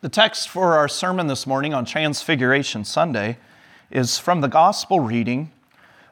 [0.00, 3.36] The text for our sermon this morning on Transfiguration Sunday
[3.90, 5.50] is from the Gospel reading,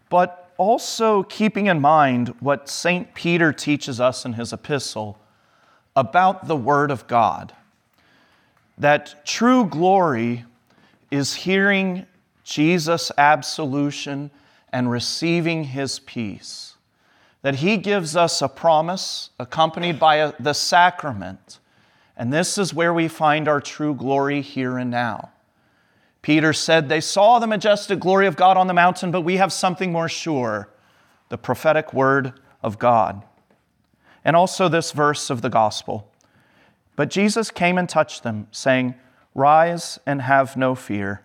[0.09, 3.15] but also keeping in mind what St.
[3.15, 5.21] Peter teaches us in his epistle
[5.95, 7.53] about the Word of God.
[8.77, 10.47] That true glory
[11.13, 12.07] is hearing
[12.43, 14.33] Jesus' absolution
[14.73, 16.75] and receiving his peace.
[17.43, 21.61] That he gives us a promise accompanied by a, the sacrament.
[22.17, 25.31] And this is where we find our true glory here and now.
[26.23, 29.53] Peter said, They saw the majestic glory of God on the mountain, but we have
[29.53, 30.71] something more sure
[31.29, 33.23] the prophetic word of God.
[34.25, 36.11] And also this verse of the gospel.
[36.97, 38.95] But Jesus came and touched them, saying,
[39.35, 41.23] Rise and have no fear.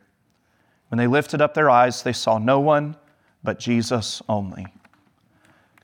[0.90, 2.98] When they lifted up their eyes, they saw no one
[3.44, 4.68] but Jesus only.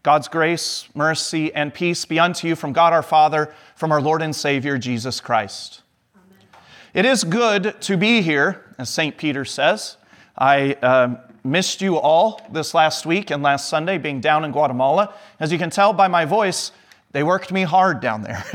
[0.08, 4.22] God's grace, mercy, and peace be unto you from God our Father, from our Lord
[4.22, 5.82] and Savior, Jesus Christ.
[6.16, 6.48] Amen.
[6.94, 9.18] It is good to be here, as St.
[9.18, 9.98] Peter says.
[10.38, 15.14] I uh, missed you all this last week and last Sunday being down in Guatemala.
[15.42, 16.72] As you can tell by my voice,
[17.12, 18.46] they worked me hard down there.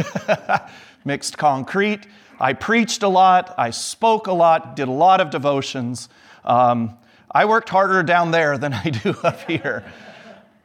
[1.04, 2.06] Mixed concrete.
[2.40, 6.08] I preached a lot, I spoke a lot, did a lot of devotions.
[6.46, 6.96] Um,
[7.30, 9.84] I worked harder down there than I do up here.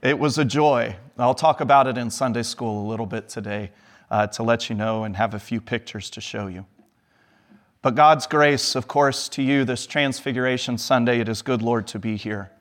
[0.02, 0.96] It was a joy.
[1.18, 3.72] I'll talk about it in Sunday school a little bit today
[4.12, 6.68] uh, to let you know and have a few pictures to show you.
[7.82, 12.00] But God's grace, of course, to you this Transfiguration Sunday, it is good, Lord, to
[12.00, 12.52] be here.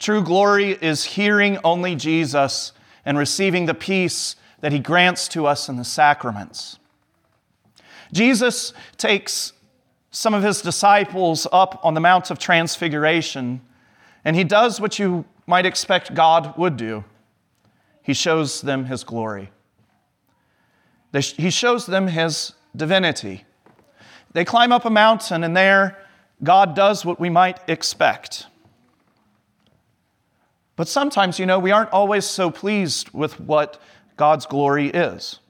[0.00, 2.72] True glory is hearing only Jesus
[3.04, 6.80] and receiving the peace that He grants to us in the sacraments.
[8.12, 9.52] Jesus takes
[10.10, 13.60] some of his disciples up on the Mount of Transfiguration,
[14.24, 17.04] and he does what you might expect God would do
[18.02, 19.50] he shows them his glory,
[21.12, 23.44] he shows them his divinity.
[24.32, 25.98] They climb up a mountain, and there
[26.42, 28.46] God does what we might expect.
[30.76, 33.80] But sometimes, you know, we aren't always so pleased with what
[34.16, 35.40] God's glory is.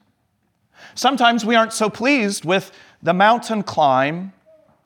[0.93, 4.33] Sometimes we aren't so pleased with the mountain climb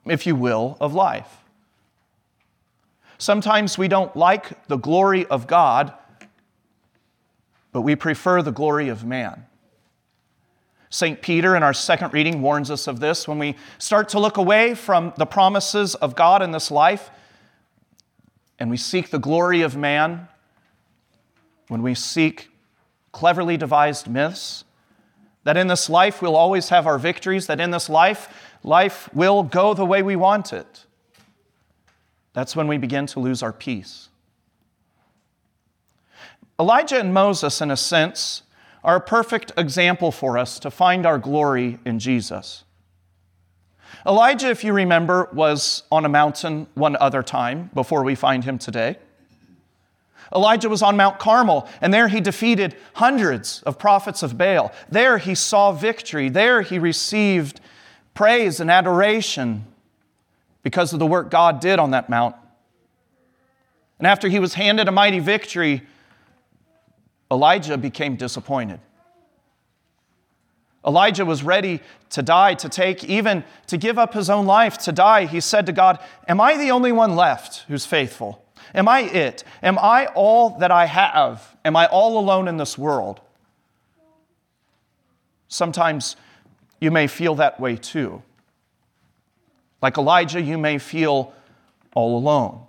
[0.06, 1.42] if you will, of life.
[3.18, 5.92] Sometimes we don't like the glory of God,
[7.72, 9.46] but we prefer the glory of man.
[10.90, 11.20] St.
[11.20, 13.26] Peter, in our second reading, warns us of this.
[13.26, 17.10] When we start to look away from the promises of God in this life
[18.58, 20.28] and we seek the glory of man,
[21.68, 22.48] when we seek
[23.12, 24.64] cleverly devised myths,
[25.44, 29.42] that in this life we'll always have our victories, that in this life life will
[29.42, 30.85] go the way we want it.
[32.36, 34.10] That's when we begin to lose our peace.
[36.60, 38.42] Elijah and Moses, in a sense,
[38.84, 42.64] are a perfect example for us to find our glory in Jesus.
[44.06, 48.58] Elijah, if you remember, was on a mountain one other time before we find him
[48.58, 48.98] today.
[50.34, 54.74] Elijah was on Mount Carmel, and there he defeated hundreds of prophets of Baal.
[54.90, 56.28] There he saw victory.
[56.28, 57.62] There he received
[58.12, 59.64] praise and adoration
[60.66, 62.34] because of the work God did on that mount.
[64.00, 65.84] And after he was handed a mighty victory,
[67.30, 68.80] Elijah became disappointed.
[70.84, 74.90] Elijah was ready to die, to take, even to give up his own life, to
[74.90, 75.26] die.
[75.26, 78.44] He said to God, Am I the only one left who's faithful?
[78.74, 79.44] Am I it?
[79.62, 81.56] Am I all that I have?
[81.64, 83.20] Am I all alone in this world?
[85.46, 86.16] Sometimes
[86.80, 88.24] you may feel that way too.
[89.86, 91.32] Like Elijah, you may feel
[91.94, 92.60] all alone.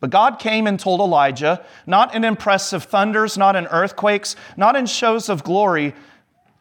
[0.00, 4.84] But God came and told Elijah, not in impressive thunders, not in earthquakes, not in
[4.84, 5.94] shows of glory,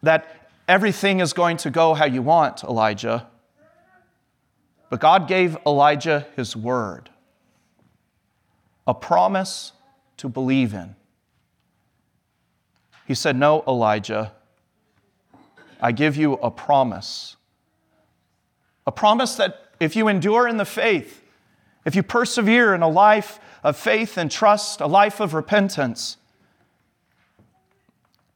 [0.02, 3.28] that everything is going to go how you want, Elijah.
[4.90, 7.10] But God gave Elijah his word,
[8.88, 9.74] a promise
[10.16, 10.96] to believe in.
[13.06, 14.32] He said, No, Elijah,
[15.82, 17.36] I give you a promise.
[18.90, 21.22] A promise that if you endure in the faith,
[21.86, 26.18] if you persevere in a life of faith and trust, a life of repentance,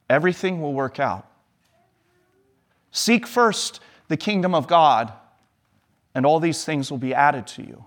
[0.08, 1.26] everything will work out.
[2.92, 3.80] Seek first
[4.10, 5.12] the kingdom of God,
[6.14, 7.86] and all these things will be added to you.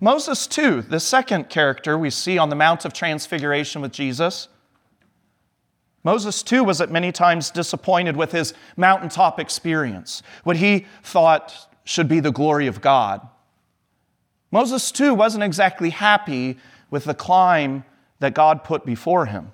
[0.00, 4.48] Moses, too, the second character we see on the Mount of Transfiguration with Jesus,
[6.04, 12.08] Moses, too, was at many times disappointed with his mountaintop experience, what he thought should
[12.08, 13.26] be the glory of God.
[14.50, 16.56] Moses, too, wasn't exactly happy
[16.90, 17.84] with the climb
[18.20, 19.52] that God put before him.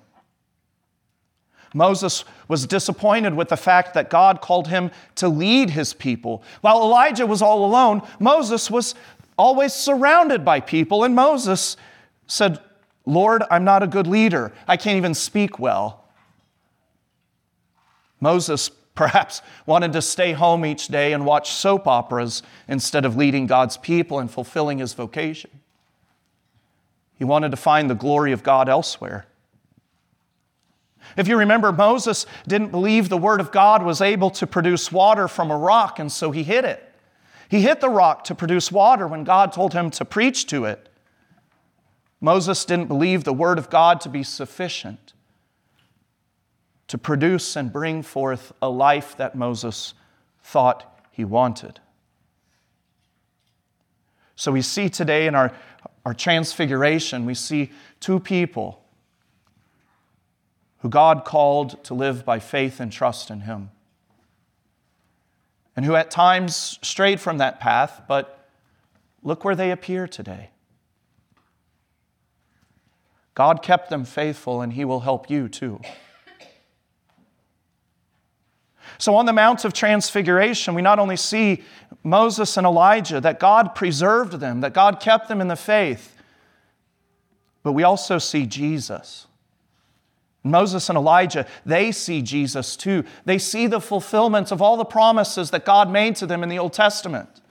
[1.73, 6.41] Moses was disappointed with the fact that God called him to lead his people.
[6.61, 8.95] While Elijah was all alone, Moses was
[9.37, 11.75] always surrounded by people, and Moses
[12.27, 12.59] said,
[13.05, 14.53] Lord, I'm not a good leader.
[14.69, 16.04] I can't even speak well.
[18.19, 23.45] Moses perhaps wanted to stay home each day and watch soap operas instead of leading
[23.45, 25.51] God's people and fulfilling his vocation.
[27.17, 29.25] He wanted to find the glory of God elsewhere.
[31.17, 35.27] If you remember, Moses didn't believe the word of God was able to produce water
[35.27, 36.91] from a rock, and so he hid it.
[37.47, 40.89] He hit the rock to produce water when God told him to preach to it.
[42.19, 45.13] Moses didn't believe the word of God to be sufficient
[46.87, 49.93] to produce and bring forth a life that Moses
[50.43, 51.79] thought he wanted.
[54.35, 55.53] So we see today in our,
[56.05, 58.81] our transfiguration, we see two people
[60.79, 63.71] who God called to live by faith and trust in Him,
[65.75, 68.47] and who at times strayed from that path, but
[69.23, 70.51] look where they appear today.
[73.33, 75.81] God kept them faithful, and He will help you too.
[78.97, 81.63] So, on the Mount of Transfiguration, we not only see
[82.03, 86.15] Moses and Elijah, that God preserved them, that God kept them in the faith,
[87.63, 89.27] but we also see Jesus.
[90.43, 93.03] Moses and Elijah, they see Jesus too.
[93.25, 96.59] They see the fulfillment of all the promises that God made to them in the
[96.59, 97.41] Old Testament.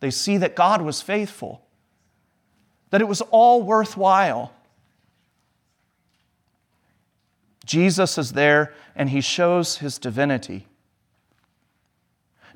[0.00, 1.62] They see that God was faithful,
[2.90, 4.52] that it was all worthwhile.
[7.64, 10.66] Jesus is there and he shows his divinity.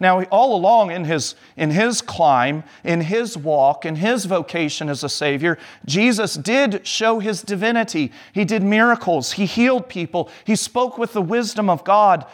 [0.00, 5.02] Now, all along in his, in his climb, in his walk, in his vocation as
[5.02, 8.12] a Savior, Jesus did show his divinity.
[8.32, 12.24] He did miracles, he healed people, he spoke with the wisdom of God,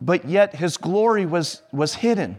[0.00, 2.38] but yet his glory was, was hidden.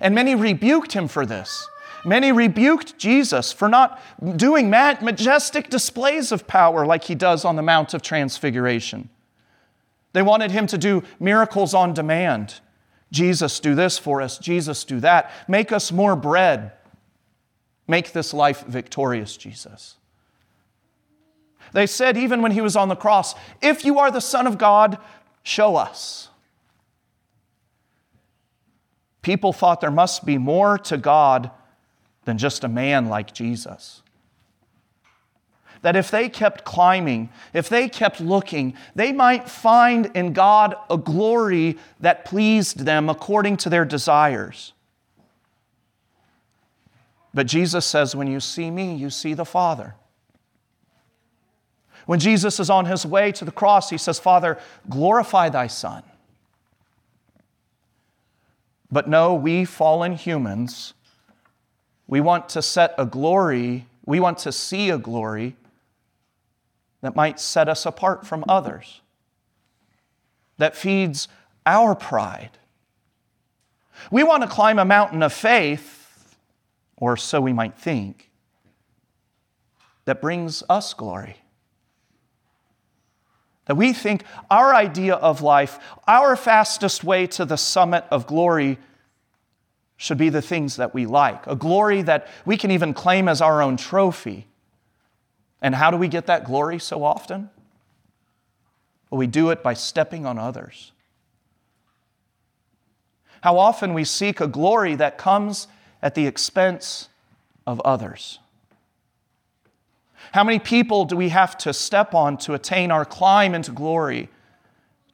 [0.00, 1.68] And many rebuked him for this.
[2.04, 4.00] Many rebuked Jesus for not
[4.36, 9.08] doing majestic displays of power like he does on the Mount of Transfiguration.
[10.12, 12.60] They wanted him to do miracles on demand.
[13.12, 14.38] Jesus, do this for us.
[14.38, 15.30] Jesus, do that.
[15.48, 16.72] Make us more bread.
[17.86, 19.96] Make this life victorious, Jesus.
[21.72, 24.58] They said, even when he was on the cross, if you are the Son of
[24.58, 24.98] God,
[25.42, 26.28] show us.
[29.22, 31.50] People thought there must be more to God
[32.24, 34.02] than just a man like Jesus
[35.86, 40.98] that if they kept climbing, if they kept looking, they might find in God a
[40.98, 44.72] glory that pleased them according to their desires.
[47.32, 49.94] But Jesus says, When you see me, you see the Father.
[52.06, 54.58] When Jesus is on his way to the cross, he says, Father,
[54.90, 56.02] glorify thy Son.
[58.90, 60.94] But no, we fallen humans,
[62.08, 65.54] we want to set a glory, we want to see a glory
[67.06, 69.00] that might set us apart from others,
[70.58, 71.28] that feeds
[71.64, 72.50] our pride.
[74.10, 76.36] We want to climb a mountain of faith,
[76.96, 78.30] or so we might think,
[80.04, 81.36] that brings us glory.
[83.66, 88.78] That we think our idea of life, our fastest way to the summit of glory,
[89.96, 93.40] should be the things that we like, a glory that we can even claim as
[93.40, 94.46] our own trophy.
[95.62, 97.50] And how do we get that glory so often?
[99.10, 100.92] Well, we do it by stepping on others.
[103.40, 105.68] How often we seek a glory that comes
[106.02, 107.08] at the expense
[107.66, 108.38] of others.
[110.32, 114.28] How many people do we have to step on to attain our climb into glory,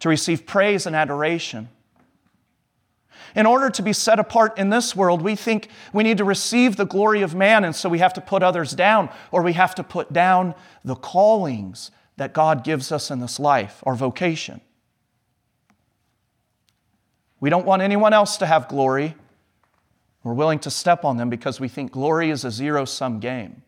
[0.01, 1.69] to receive praise and adoration?
[3.35, 6.77] In order to be set apart in this world, we think we need to receive
[6.77, 9.75] the glory of man, and so we have to put others down, or we have
[9.77, 14.61] to put down the callings that God gives us in this life, our vocation.
[17.41, 19.17] We don't want anyone else to have glory.
[20.23, 23.63] We're willing to step on them because we think glory is a zero sum game.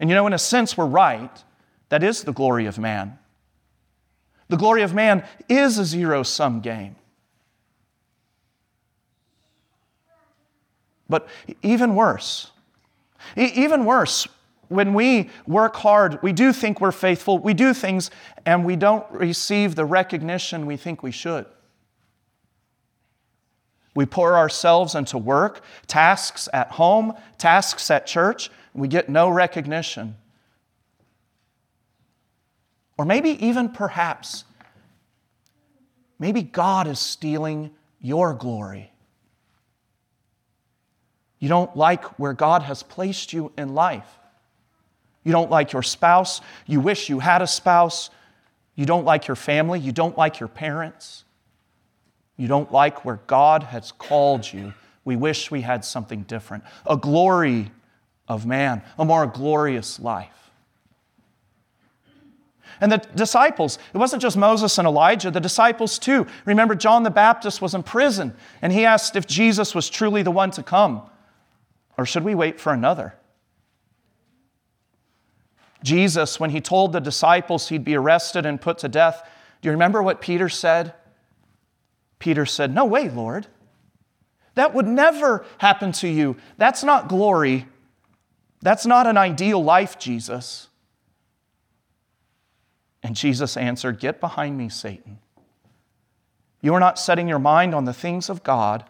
[0.00, 1.44] And you know, in a sense, we're right.
[1.90, 3.18] That is the glory of man.
[4.48, 6.96] The glory of man is a zero sum game.
[11.12, 11.28] But
[11.60, 12.50] even worse,
[13.36, 14.26] even worse,
[14.68, 18.10] when we work hard, we do think we're faithful, we do things,
[18.46, 21.44] and we don't receive the recognition we think we should.
[23.94, 30.16] We pour ourselves into work, tasks at home, tasks at church, we get no recognition.
[32.96, 34.44] Or maybe even perhaps
[36.18, 38.91] maybe God is stealing your glory.
[41.42, 44.06] You don't like where God has placed you in life.
[45.24, 46.40] You don't like your spouse.
[46.68, 48.10] You wish you had a spouse.
[48.76, 49.80] You don't like your family.
[49.80, 51.24] You don't like your parents.
[52.36, 54.72] You don't like where God has called you.
[55.04, 56.62] We wish we had something different.
[56.86, 57.72] A glory
[58.28, 60.52] of man, a more glorious life.
[62.80, 66.24] And the disciples, it wasn't just Moses and Elijah, the disciples too.
[66.44, 70.30] Remember, John the Baptist was in prison and he asked if Jesus was truly the
[70.30, 71.02] one to come,
[71.96, 73.14] or should we wait for another?
[75.82, 79.28] Jesus, when he told the disciples he'd be arrested and put to death,
[79.60, 80.94] do you remember what Peter said?
[82.18, 83.46] Peter said, No way, Lord.
[84.54, 86.36] That would never happen to you.
[86.58, 87.66] That's not glory.
[88.60, 90.68] That's not an ideal life, Jesus.
[93.02, 95.18] And Jesus answered, Get behind me, Satan.
[96.60, 98.84] You are not setting your mind on the things of God,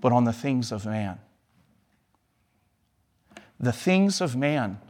[0.00, 1.18] but on the things of man.
[3.62, 4.80] The things of man.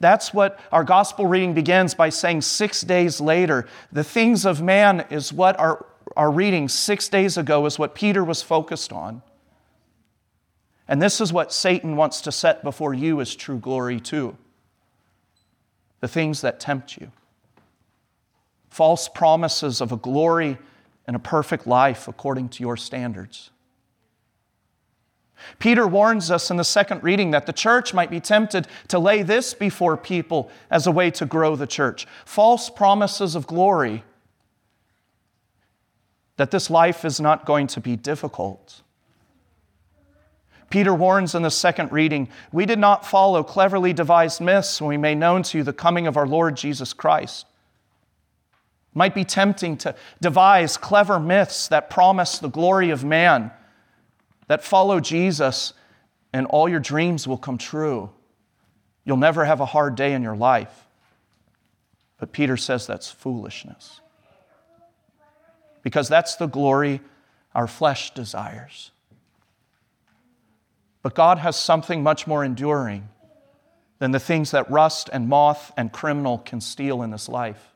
[0.00, 3.66] That's what our gospel reading begins by saying six days later.
[3.90, 8.22] The things of man is what our, our reading six days ago is what Peter
[8.22, 9.22] was focused on.
[10.86, 14.36] And this is what Satan wants to set before you as true glory, too.
[16.00, 17.12] The things that tempt you.
[18.70, 20.58] False promises of a glory
[21.06, 23.50] and a perfect life according to your standards.
[25.58, 29.22] Peter warns us in the second reading that the church might be tempted to lay
[29.22, 34.04] this before people as a way to grow the church false promises of glory,
[36.36, 38.82] that this life is not going to be difficult.
[40.70, 44.96] Peter warns in the second reading we did not follow cleverly devised myths when we
[44.96, 47.46] made known to you the coming of our Lord Jesus Christ.
[48.94, 53.50] Might be tempting to devise clever myths that promise the glory of man
[54.48, 55.72] that follow Jesus,
[56.32, 58.10] and all your dreams will come true.
[59.04, 60.86] You'll never have a hard day in your life.
[62.18, 64.00] But Peter says that's foolishness.
[65.82, 67.00] Because that's the glory
[67.54, 68.90] our flesh desires.
[71.02, 73.08] But God has something much more enduring
[73.98, 77.72] than the things that rust and moth and criminal can steal in this life.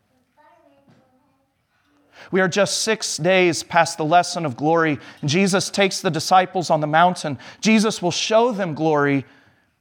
[2.30, 4.98] We are just six days past the lesson of glory.
[5.24, 7.38] Jesus takes the disciples on the mountain.
[7.60, 9.24] Jesus will show them glory.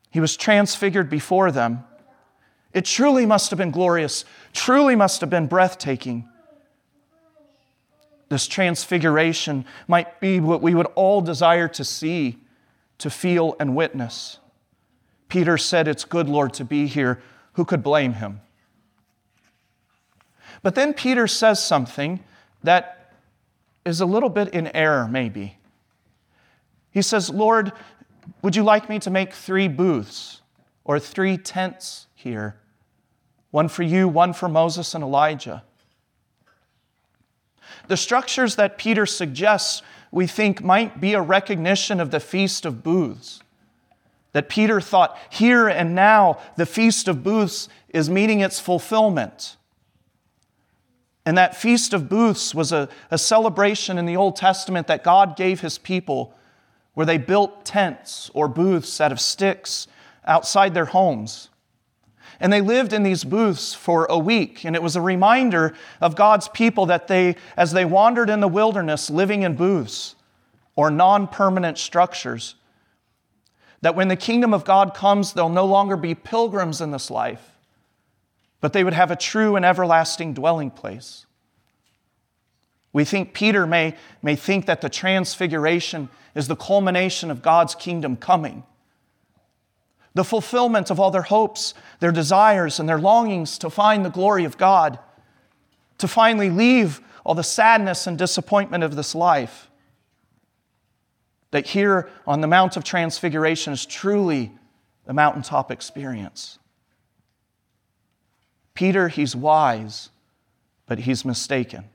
[0.09, 1.83] He was transfigured before them.
[2.73, 6.27] It truly must have been glorious, truly must have been breathtaking.
[8.29, 12.37] This transfiguration might be what we would all desire to see,
[12.99, 14.39] to feel, and witness.
[15.27, 17.21] Peter said, It's good, Lord, to be here.
[17.53, 18.39] Who could blame him?
[20.63, 22.23] But then Peter says something
[22.63, 23.13] that
[23.85, 25.57] is a little bit in error, maybe.
[26.91, 27.71] He says, Lord,
[28.41, 30.41] would you like me to make three booths
[30.83, 32.57] or three tents here?
[33.51, 35.63] One for you, one for Moses and Elijah.
[37.87, 42.83] The structures that Peter suggests, we think, might be a recognition of the Feast of
[42.83, 43.41] Booths.
[44.33, 49.57] That Peter thought, here and now, the Feast of Booths is meeting its fulfillment.
[51.25, 55.35] And that Feast of Booths was a, a celebration in the Old Testament that God
[55.35, 56.33] gave his people
[56.93, 59.87] where they built tents or booths out of sticks
[60.25, 61.49] outside their homes.
[62.39, 64.65] And they lived in these booths for a week.
[64.65, 68.47] And it was a reminder of God's people that they, as they wandered in the
[68.47, 70.15] wilderness living in booths
[70.75, 72.55] or non permanent structures,
[73.81, 77.50] that when the kingdom of God comes, they'll no longer be pilgrims in this life,
[78.61, 81.25] but they would have a true and everlasting dwelling place.
[82.93, 88.15] We think Peter may, may think that the transfiguration is the culmination of God's kingdom
[88.15, 88.63] coming,
[90.13, 94.45] the fulfillment of all their hopes, their desires, and their longings to find the glory
[94.45, 94.99] of God,
[95.97, 99.69] to finally leave all the sadness and disappointment of this life.
[101.51, 104.51] That here on the Mount of Transfiguration is truly
[105.05, 106.59] the mountaintop experience.
[108.73, 110.09] Peter, he's wise,
[110.85, 111.85] but he's mistaken.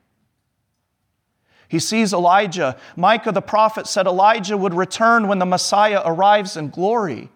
[1.68, 2.76] He sees Elijah.
[2.95, 7.30] Micah the prophet said Elijah would return when the Messiah arrives in glory.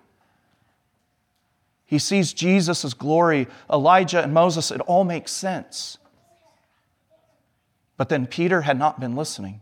[1.84, 4.70] He sees Jesus' glory, Elijah and Moses.
[4.70, 5.98] It all makes sense.
[7.96, 9.60] But then Peter had not been listening.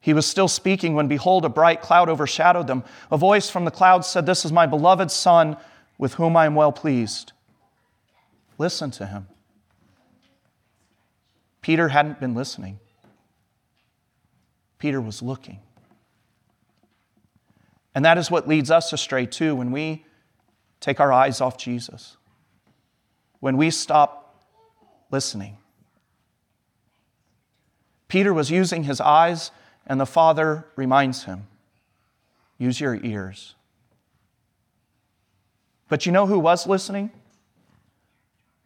[0.00, 2.84] He was still speaking when, behold, a bright cloud overshadowed them.
[3.10, 5.56] A voice from the cloud said, This is my beloved Son
[5.98, 7.32] with whom I am well pleased.
[8.58, 9.28] Listen to him.
[11.62, 12.78] Peter hadn't been listening,
[14.78, 15.60] Peter was looking.
[17.94, 20.04] And that is what leads us astray too when we
[20.80, 22.18] take our eyes off Jesus,
[23.40, 24.44] when we stop
[25.10, 25.56] listening.
[28.06, 29.50] Peter was using his eyes,
[29.86, 31.46] and the Father reminds him
[32.58, 33.54] use your ears.
[35.88, 37.10] But you know who was listening?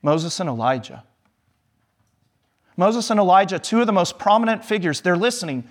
[0.02, 1.04] Moses and Elijah.
[2.76, 5.64] Moses and Elijah, two of the most prominent figures, they're listening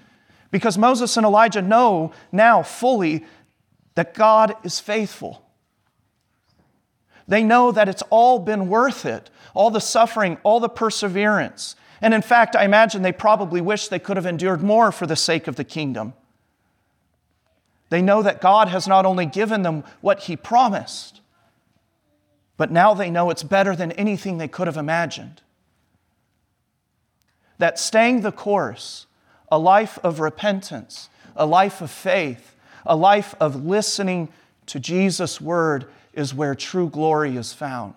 [0.52, 3.26] because Moses and Elijah know now fully
[3.96, 5.44] that God is faithful.
[7.28, 11.76] They know that it's all been worth it, all the suffering, all the perseverance.
[12.02, 15.16] And in fact, I imagine they probably wish they could have endured more for the
[15.16, 16.14] sake of the kingdom.
[17.90, 21.22] They know that God has not only given them what He promised,
[22.60, 25.42] but now they know it's better than anything they could have imagined.
[27.58, 29.08] That staying the course,
[29.50, 34.28] a life of repentance, a life of faith, a life of listening
[34.66, 37.96] to Jesus' word is where true glory is found.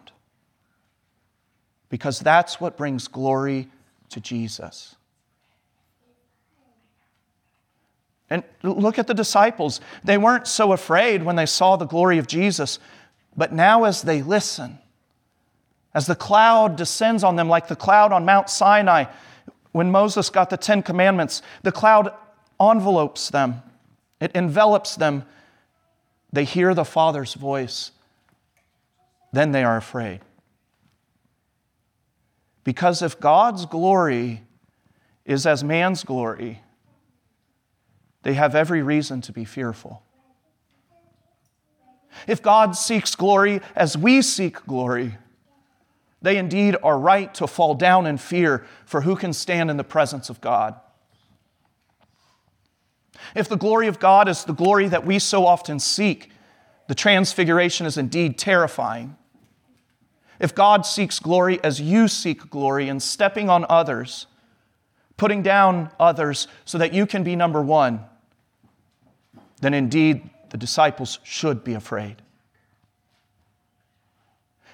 [1.89, 3.69] Because that's what brings glory
[4.11, 4.95] to Jesus.
[8.31, 9.81] And look at the disciples.
[10.05, 12.79] They weren't so afraid when they saw the glory of Jesus,
[13.37, 14.79] but now as they listen,
[15.95, 19.05] as the cloud descends on them like the cloud on Mount Sinai,
[19.73, 22.13] when Moses got the Ten Commandments, the cloud
[22.61, 23.63] envelopes them
[24.23, 25.25] it envelops them.
[26.33, 27.91] They hear the Father's voice.
[29.33, 30.21] Then they are afraid.
[32.63, 34.43] Because if God's glory
[35.25, 36.63] is as man's glory,
[38.23, 40.05] they have every reason to be fearful.
[42.27, 45.17] If God seeks glory as we seek glory,
[46.21, 49.85] they indeed are right to fall down in fear, for who can stand in the
[49.85, 50.77] presence of God?
[53.35, 56.31] If the glory of God is the glory that we so often seek,
[56.89, 59.17] the transfiguration is indeed terrifying.
[60.39, 64.27] If God seeks glory as you seek glory in stepping on others,
[65.17, 68.01] putting down others so that you can be number one,
[69.61, 72.17] then indeed the disciples should be afraid.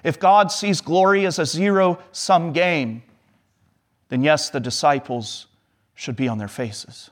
[0.03, 3.05] If God sees glory as a zero sum game,
[4.09, 5.47] then yes, the disciples
[5.95, 7.11] should be on their faces.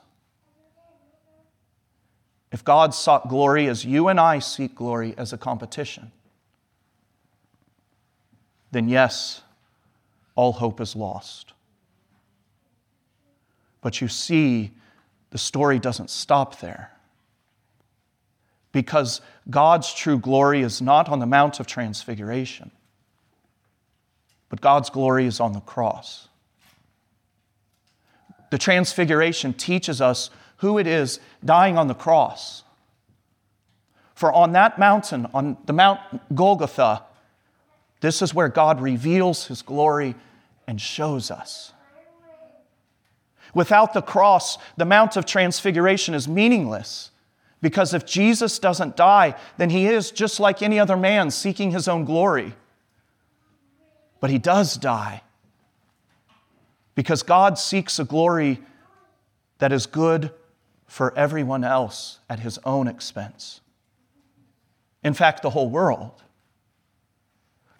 [2.51, 6.11] If God sought glory as you and I seek glory as a competition,
[8.73, 9.43] then yes,
[10.35, 11.53] all hope is lost.
[13.79, 14.71] But you see,
[15.29, 16.91] the story doesn't stop there.
[18.71, 22.71] Because God's true glory is not on the Mount of Transfiguration,
[24.49, 26.27] but God's glory is on the cross.
[28.49, 32.63] The Transfiguration teaches us who it is dying on the cross.
[34.15, 35.99] For on that mountain, on the Mount
[36.33, 37.03] Golgotha,
[38.01, 40.15] this is where God reveals his glory
[40.67, 41.73] and shows us.
[43.53, 47.11] Without the cross, the Mount of Transfiguration is meaningless
[47.61, 51.87] because if Jesus doesn't die, then he is just like any other man seeking his
[51.87, 52.53] own glory.
[54.19, 55.21] But he does die
[56.95, 58.59] because God seeks a glory
[59.59, 60.31] that is good
[60.85, 63.61] for everyone else at his own expense.
[65.03, 66.23] In fact, the whole world.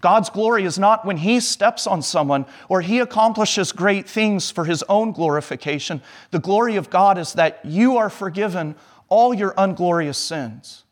[0.01, 4.65] God's glory is not when he steps on someone or he accomplishes great things for
[4.65, 6.01] his own glorification.
[6.29, 8.75] The glory of God is that you are forgiven
[9.09, 10.83] all your unglorious sins.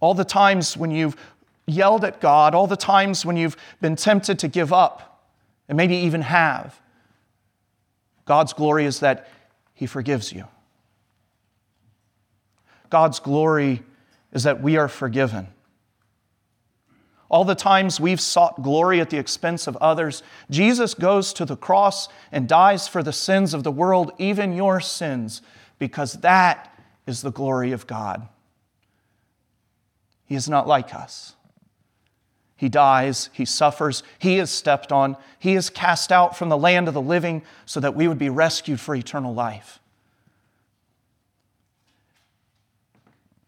[0.00, 1.16] All the times when you've
[1.66, 5.10] yelled at God, all the times when you've been tempted to give up,
[5.68, 6.80] and maybe even have,
[8.26, 9.28] God's glory is that
[9.72, 10.46] he forgives you.
[12.90, 13.82] God's glory
[14.32, 15.48] is that we are forgiven.
[17.28, 21.56] All the times we've sought glory at the expense of others, Jesus goes to the
[21.56, 25.42] cross and dies for the sins of the world, even your sins,
[25.78, 28.28] because that is the glory of God.
[30.26, 31.34] He is not like us.
[32.56, 36.88] He dies, he suffers, he is stepped on, he is cast out from the land
[36.88, 39.80] of the living so that we would be rescued for eternal life.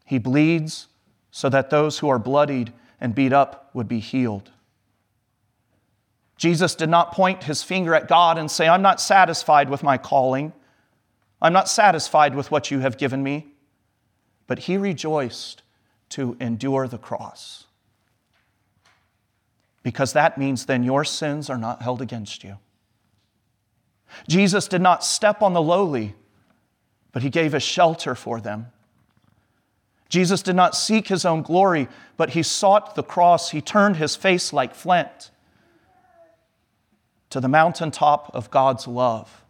[0.04, 0.88] He bleeds
[1.30, 4.50] so that those who are bloodied and beat up would be healed.
[6.36, 9.96] Jesus did not point his finger at God and say, I'm not satisfied with my
[9.96, 10.52] calling.
[11.40, 13.48] I'm not satisfied with what you have given me.
[14.46, 15.62] But he rejoiced
[16.10, 17.64] to endure the cross.
[19.82, 22.58] Because that means then your sins are not held against you.
[24.28, 26.14] Jesus did not step on the lowly,
[27.12, 28.66] but he gave a shelter for them.
[30.08, 33.50] Jesus did not seek his own glory, but he sought the cross.
[33.50, 35.30] He turned his face like flint
[37.30, 39.42] to the mountaintop of God's love.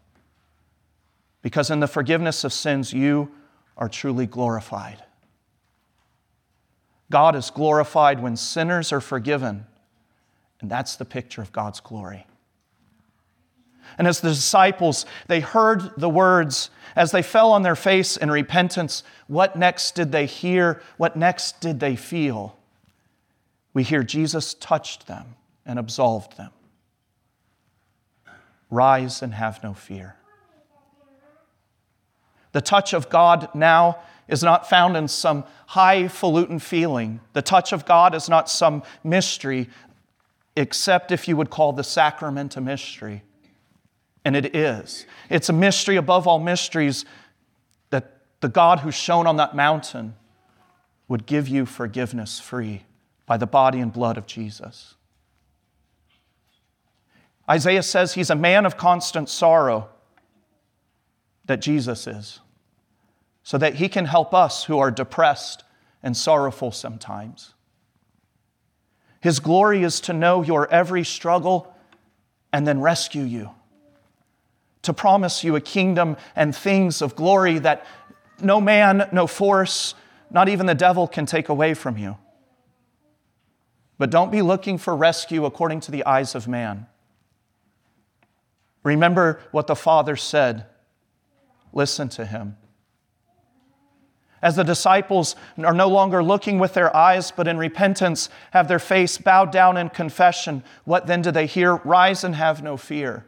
[1.46, 3.30] Because in the forgiveness of sins, you
[3.76, 5.04] are truly glorified.
[7.09, 9.64] God is glorified when sinners are forgiven,
[10.61, 12.26] and that's the picture of God's glory.
[13.96, 18.28] And as the disciples, they heard the words, as they fell on their face in
[18.28, 20.82] repentance, what next did they hear?
[20.96, 22.59] What next did they feel?
[23.72, 26.50] We hear Jesus touched them and absolved them.
[28.68, 30.16] Rise and have no fear.
[32.57, 37.21] The touch of God now is not found in some highfalutin feeling.
[37.35, 39.69] The touch of God is not some mystery,
[40.57, 43.25] except if you would call the sacrament a mystery.
[44.25, 45.05] And it is.
[45.29, 47.05] It's a mystery above all mysteries
[47.90, 50.14] that the God who shone on that mountain
[51.09, 52.85] would give you forgiveness free
[53.27, 54.95] by the body and blood of Jesus.
[57.51, 59.90] Isaiah says he's a man of constant sorrow,
[61.45, 62.40] that Jesus is,
[63.46, 65.62] so that he can help us who are depressed
[66.02, 67.54] and sorrowful sometimes.
[69.20, 71.72] His glory is to know your every struggle
[72.52, 73.50] and then rescue you
[74.82, 77.87] to promise you a kingdom and things of glory that
[78.40, 79.94] no man, no force,
[80.28, 82.16] not even the devil can take away from you.
[83.96, 86.88] But don't be looking for rescue according to the eyes of man.
[88.82, 90.66] Remember what the Father said.
[91.72, 92.56] Listen to him.
[94.46, 98.78] As the disciples are no longer looking with their eyes, but in repentance have their
[98.78, 101.74] face bowed down in confession, what then do they hear?
[101.78, 103.26] Rise and have no fear.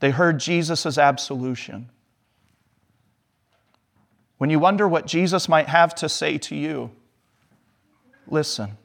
[0.00, 1.88] They heard Jesus' absolution.
[4.36, 6.90] When you wonder what Jesus might have to say to you,
[8.26, 8.76] listen,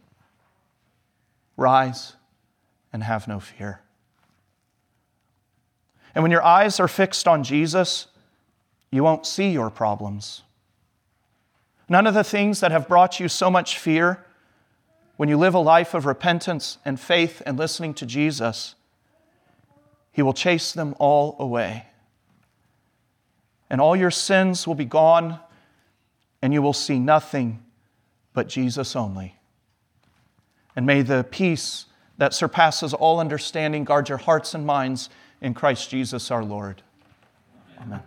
[1.57, 2.13] rise,
[2.93, 3.81] and have no fear.
[6.13, 8.07] And when your eyes are fixed on Jesus,
[8.89, 10.43] you won't see your problems.
[11.87, 14.25] None of the things that have brought you so much fear,
[15.17, 18.75] when you live a life of repentance and faith and listening to Jesus,
[20.11, 21.85] he will chase them all away.
[23.69, 25.39] And all your sins will be gone,
[26.41, 27.63] and you will see nothing
[28.33, 29.35] but Jesus only.
[30.75, 31.85] And may the peace
[32.17, 35.09] that surpasses all understanding guard your hearts and minds
[35.41, 36.81] in Christ Jesus our Lord.
[37.81, 38.01] Amen.